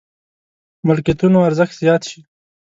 [0.87, 2.19] ملکيتونو ارزښت زيات شي.